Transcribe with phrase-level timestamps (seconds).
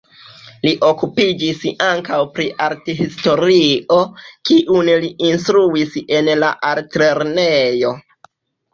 [0.61, 4.01] Li okupiĝis ankaŭ pri arthistorio,
[4.51, 7.99] kiun li instruis en la altlernejo.